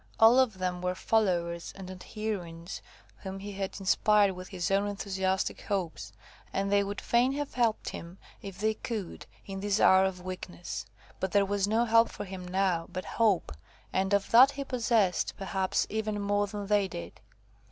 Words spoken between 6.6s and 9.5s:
they would fain have helped him, if they could,